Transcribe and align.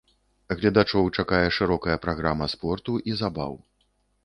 Гледачоў 0.61 1.09
чакае 1.23 1.43
шырокая 1.59 1.97
праграма 2.07 2.51
спорту 2.57 2.99
і 3.13 3.21
забаў. 3.23 3.53